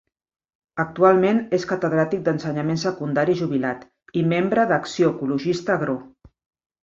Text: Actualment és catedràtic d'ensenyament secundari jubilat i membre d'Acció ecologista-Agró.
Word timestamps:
Actualment 0.83 1.41
és 1.57 1.65
catedràtic 1.71 2.23
d'ensenyament 2.29 2.79
secundari 2.83 3.35
jubilat 3.41 3.85
i 4.21 4.23
membre 4.33 4.67
d'Acció 4.71 5.11
ecologista-Agró. 5.17 5.97